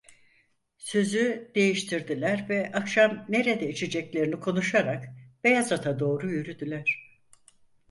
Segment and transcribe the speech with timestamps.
[0.77, 5.05] Sözü değiştirdiler ve akşam nerede içeceklerini konuşarak
[5.43, 7.11] Beyazıt’a doğru yürüdüler.